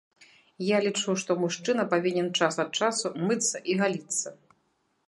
Я 0.67 0.77
лічу, 0.85 1.13
што 1.23 1.31
мужчына 1.43 1.85
павінен 1.93 2.33
час 2.41 2.59
ад 2.65 2.71
часу 2.81 3.07
мыцца 3.29 3.57
і 3.73 3.79
галіцца. 3.85 4.37